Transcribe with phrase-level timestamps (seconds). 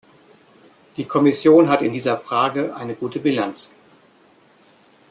[0.97, 3.69] Die Kommission hat in dieser Frage eine gute Bilanz.